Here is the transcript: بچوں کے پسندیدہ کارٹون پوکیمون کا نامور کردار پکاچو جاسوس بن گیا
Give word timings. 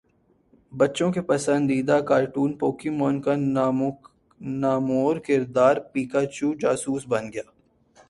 بچوں 0.73 1.11
کے 1.11 1.21
پسندیدہ 1.21 1.99
کارٹون 2.07 2.57
پوکیمون 2.59 3.21
کا 3.21 3.35
نامور 4.61 5.15
کردار 5.27 5.75
پکاچو 5.93 6.53
جاسوس 6.61 7.03
بن 7.07 7.31
گیا 7.33 7.43